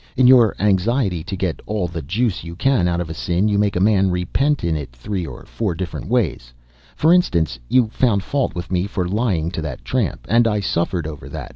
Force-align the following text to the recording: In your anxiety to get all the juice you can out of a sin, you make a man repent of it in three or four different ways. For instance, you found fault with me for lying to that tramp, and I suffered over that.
In 0.17 0.25
your 0.25 0.55
anxiety 0.59 1.23
to 1.23 1.35
get 1.35 1.59
all 1.67 1.87
the 1.87 2.01
juice 2.01 2.43
you 2.43 2.55
can 2.55 2.87
out 2.87 2.99
of 2.99 3.07
a 3.11 3.13
sin, 3.13 3.47
you 3.47 3.59
make 3.59 3.75
a 3.75 3.79
man 3.79 4.09
repent 4.09 4.63
of 4.63 4.69
it 4.69 4.75
in 4.75 4.85
three 4.87 5.27
or 5.27 5.45
four 5.45 5.75
different 5.75 6.07
ways. 6.07 6.51
For 6.95 7.13
instance, 7.13 7.59
you 7.69 7.87
found 7.89 8.23
fault 8.23 8.55
with 8.55 8.71
me 8.71 8.87
for 8.87 9.07
lying 9.07 9.51
to 9.51 9.61
that 9.61 9.85
tramp, 9.85 10.25
and 10.27 10.47
I 10.47 10.59
suffered 10.59 11.05
over 11.05 11.29
that. 11.29 11.49